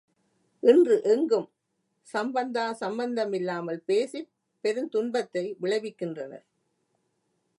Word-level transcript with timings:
இன்று 0.63 1.01
எங்கும் 1.03 1.45
சம்பந்தா 2.07 2.71
சம்பந்தமில்லாமல் 2.73 3.81
பேசிப் 3.85 4.29
பெருந்துன்பத்தை 4.63 5.45
விளைவிக்கின்றனர். 5.61 6.45